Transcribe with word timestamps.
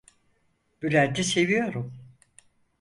Bülent'i 0.81 1.23
seviyorum… 1.23 1.93